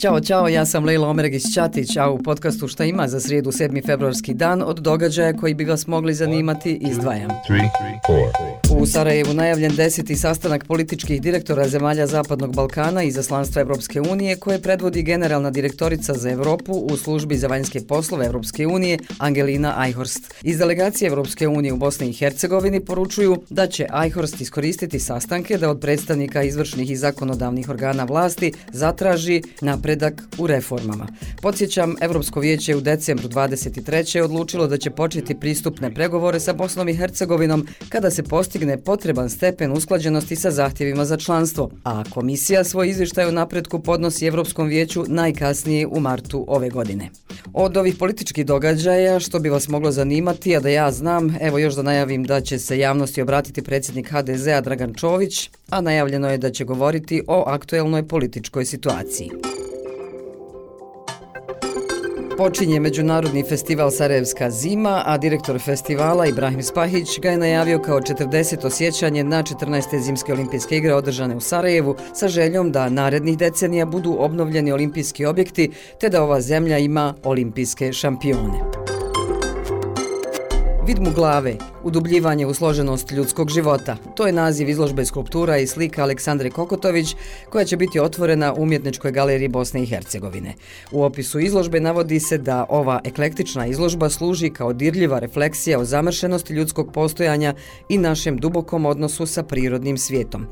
[0.00, 3.86] Ćao, čao, ja sam Lejla Omeregić-Ćatić, a u podcastu Šta ima za srijedu 7.
[3.86, 7.28] februarski dan od događaja koji bi vas mogli zanimati izdvajam.
[8.76, 14.62] U Sarajevu najavljen deseti sastanak političkih direktora zemalja Zapadnog Balkana i zaslanstva Evropske unije koje
[14.62, 20.34] predvodi generalna direktorica za Evropu u službi za vanjske poslove Evropske unije Angelina Eichhorst.
[20.42, 25.70] Iz delegacije Evropske unije u Bosni i Hercegovini poručuju da će Eichhorst iskoristiti sastanke da
[25.70, 31.06] od predstavnika izvršnih i zakonodavnih organa vlasti zatraži napredak u reformama.
[31.42, 34.20] Podsjećam, Evropsko vijeće u decembru 23.
[34.20, 39.72] odlučilo da će početi pristupne pregovore sa Bosnom i Hercegovinom kada se postigne potreban stepen
[39.72, 45.86] usklađenosti sa zahtjevima za članstvo, a komisija svoj izvještaj o napretku podnosi Evropskom vijeću najkasnije
[45.86, 47.10] u martu ove godine.
[47.52, 51.74] Od ovih političkih događaja, što bi vas moglo zanimati, a da ja znam, evo još
[51.74, 56.50] da najavim da će se javnosti obratiti predsjednik HDZ-a Dragan Čović, a najavljeno je da
[56.50, 59.30] će govoriti o aktuelnoj političkoj situaciji.
[62.40, 68.66] Počinje Međunarodni festival Sarajevska zima, a direktor festivala Ibrahim Spahić ga je najavio kao 40.
[68.66, 70.00] osjećanje na 14.
[70.00, 75.70] zimske olimpijske igre održane u Sarajevu sa željom da narednih decenija budu obnovljeni olimpijski objekti
[76.00, 78.60] te da ova zemlja ima olimpijske šampione.
[80.86, 83.96] Vid mu glave, udubljivanje u složenost ljudskog života.
[84.16, 87.16] To je naziv izložbe skulptura i slika Aleksandre Kokotović,
[87.50, 90.54] koja će biti otvorena u umjetničkoj galeriji Bosne i Hercegovine.
[90.92, 96.54] U opisu izložbe navodi se da ova eklektična izložba služi kao dirljiva refleksija o zamršenosti
[96.54, 97.54] ljudskog postojanja
[97.88, 100.46] i našem dubokom odnosu sa prirodnim svijetom.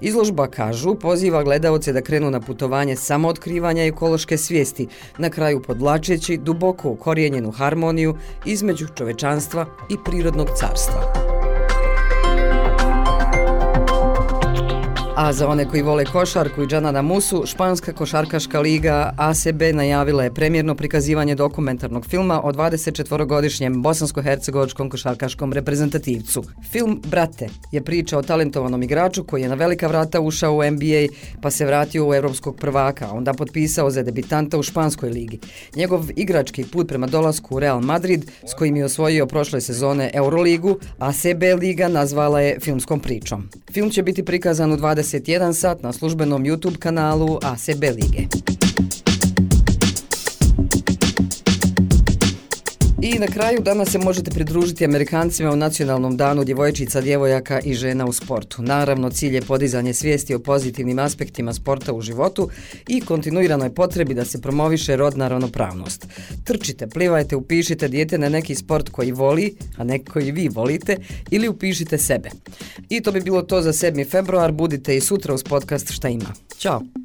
[0.00, 4.86] Izložba, kažu, poziva gledaoce da krenu na putovanje samootkrivanja ekološke svijesti,
[5.18, 8.14] na kraju podlačeći duboko ukorijenjenu harmoniju
[8.46, 10.69] između čovečanstva i prirodnog carstva.
[10.70, 11.29] государства.
[15.20, 20.34] A za one koji vole košarku i Džanana Musu, Španska košarkaška liga ACB najavila je
[20.34, 26.44] premjerno prikazivanje dokumentarnog filma o 24-godišnjem bosansko-hercegovačkom košarkaškom reprezentativcu.
[26.70, 31.06] Film Brate je priča o talentovanom igraču koji je na velika vrata ušao u NBA
[31.42, 35.38] pa se vratio u evropskog prvaka, a onda potpisao za debitanta u Španskoj ligi.
[35.76, 40.78] Njegov igrački put prema dolasku u Real Madrid, s kojim je osvojio prošle sezone Euroligu,
[40.98, 43.48] ACB liga nazvala je filmskom pričom.
[43.72, 48.49] Film će biti prikazan u 20 21 sat na službenom YouTube kanalu ACB Lige.
[53.02, 58.06] I na kraju danas se možete pridružiti Amerikancima u nacionalnom danu djevojčica, djevojaka i žena
[58.06, 58.62] u sportu.
[58.62, 62.48] Naravno, cilj je podizanje svijesti o pozitivnim aspektima sporta u životu
[62.88, 66.06] i kontinuiranoj potrebi da se promoviše rodna ravnopravnost.
[66.44, 70.96] Trčite, plivajte, upišite dijete na neki sport koji voli, a ne koji vi volite,
[71.30, 72.30] ili upišite sebe.
[72.88, 74.10] I to bi bilo to za 7.
[74.10, 74.52] februar.
[74.52, 76.32] Budite i sutra uz podcast Šta ima.
[76.58, 76.99] Ćao!